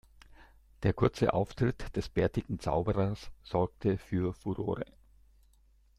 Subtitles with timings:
[0.81, 4.83] Der kurze Auftritt des bärtigen Zauberers sorgte für Furore.